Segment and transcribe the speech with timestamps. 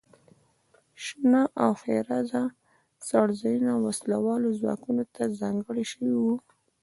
[1.03, 2.43] شنه او ښېرازه
[3.07, 6.35] څړځایونه وسله والو ځواکونو ته ځانګړي شوي وو.